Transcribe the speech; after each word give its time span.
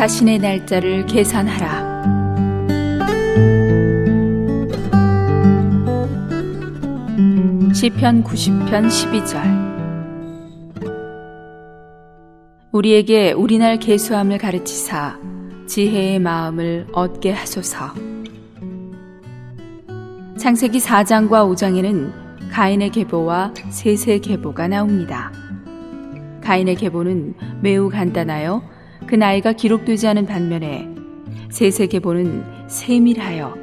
자신의 0.00 0.38
날짜를 0.38 1.04
계산하라. 1.04 1.90
시편 7.74 8.24
90편 8.24 8.86
12절 8.88 9.42
우리에게 12.72 13.32
우리날 13.32 13.78
계수함을 13.78 14.38
가르치사 14.38 15.18
지혜의 15.66 16.18
마음을 16.18 16.86
얻게 16.92 17.32
하소서. 17.32 17.92
창세기 20.38 20.78
4장과 20.78 21.28
5장에는 21.54 22.50
가인의 22.50 22.88
계보와 22.88 23.52
셋의 23.68 24.22
계보가 24.22 24.66
나옵니다. 24.68 25.30
가인의 26.42 26.76
계보는 26.76 27.34
매우 27.60 27.90
간단하여 27.90 28.79
그 29.10 29.16
나이가 29.16 29.52
기록되지 29.52 30.06
않은 30.06 30.26
반면에 30.26 30.88
셋의 31.48 31.88
계보는 31.88 32.44
세밀하여 32.68 33.56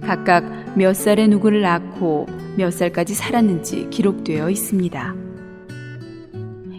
각각 0.00 0.44
몇 0.76 0.94
살에 0.94 1.28
누구를 1.28 1.60
낳고 1.60 2.26
몇 2.56 2.72
살까지 2.72 3.14
살았는지 3.14 3.86
기록되어 3.90 4.50
있습니다. 4.50 5.14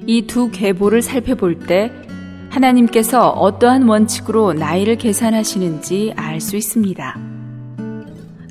이 0.07 0.27
두 0.27 0.51
계보를 0.51 1.01
살펴볼 1.01 1.57
때 1.59 1.89
하나님께서 2.49 3.29
어떠한 3.29 3.87
원칙으로 3.87 4.51
나이를 4.51 4.97
계산하시는지 4.97 6.11
알 6.17 6.41
수 6.41 6.57
있습니다. 6.57 7.17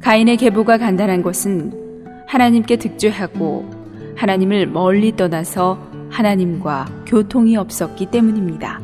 가인의 0.01 0.39
계보가 0.39 0.79
간단한 0.79 1.21
것은 1.21 2.25
하나님께 2.27 2.77
득죄하고 2.77 3.69
하나님을 4.17 4.69
멀리 4.69 5.15
떠나서 5.15 5.79
하나님과 6.09 6.87
교통이 7.05 7.59
없었기 7.59 8.07
때문입니다. 8.07 8.81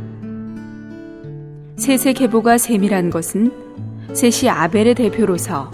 셋의 1.76 2.14
계보가 2.14 2.56
세밀한 2.56 3.10
것은 3.10 3.52
셋이 4.14 4.50
아벨의 4.50 4.94
대표로서 4.94 5.70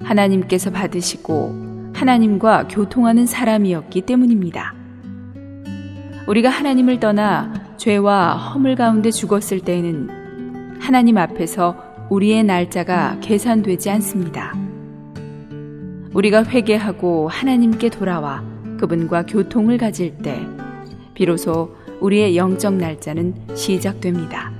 하나님께서 0.00 0.70
받으시고 0.70 1.90
하나님과 1.92 2.68
교통하는 2.68 3.26
사람이었기 3.26 4.02
때문입니다. 4.02 4.74
우리가 6.28 6.48
하나님을 6.48 7.00
떠나 7.00 7.52
죄와 7.76 8.36
허물 8.36 8.76
가운데 8.76 9.10
죽었을 9.10 9.60
때에는 9.60 10.78
하나님 10.80 11.18
앞에서 11.18 11.76
우리의 12.08 12.44
날짜가 12.44 13.18
계산되지 13.20 13.90
않습니다. 13.90 14.54
우리가 16.14 16.44
회개하고 16.44 17.28
하나님께 17.28 17.88
돌아와 17.88 18.44
그분과 18.78 19.26
교통을 19.26 19.76
가질 19.76 20.18
때 20.18 20.40
비로소 21.14 21.74
우리의 22.00 22.36
영적 22.36 22.74
날짜는 22.74 23.34
시작됩니다. 23.54 24.51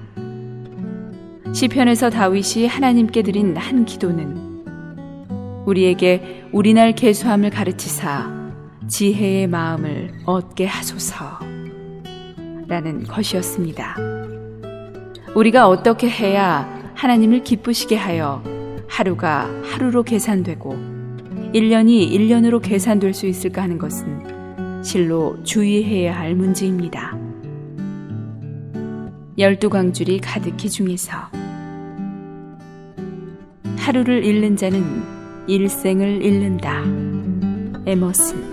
시편에서 1.63 2.11
다윗이 2.11 2.67
하나님께 2.67 3.23
드린 3.23 3.57
한 3.57 3.85
기도는 3.85 4.65
우리에게 5.65 6.49
우리날 6.51 6.93
계수함을 6.93 7.51
가르치사 7.51 8.33
지혜의 8.89 9.47
마음을 9.47 10.11
얻게 10.25 10.67
하소서 10.67 11.39
라는 12.67 13.05
것이었습니다. 13.05 13.97
우리가 15.37 15.69
어떻게 15.69 16.11
해야 16.11 16.67
하나님을 16.97 17.45
기쁘시게 17.45 17.95
하여 17.95 18.43
하루가 18.89 19.49
하루로 19.63 20.03
계산되고 20.03 20.71
1년이 21.55 22.11
1년으로 22.11 22.61
계산될 22.61 23.15
수 23.15 23.29
있을까 23.29 23.63
하는 23.63 23.79
것은 23.79 24.83
실로 24.83 25.41
주의해야 25.45 26.19
할 26.19 26.35
문제입니다. 26.35 27.17
열두 29.39 29.71
광줄이 29.71 30.19
가득히 30.19 30.69
중에서 30.69 31.31
하루를 33.83 34.25
잃는 34.25 34.57
자는 34.57 35.03
일생을 35.49 36.23
잃는다. 36.23 36.85
에머슨 37.85 38.52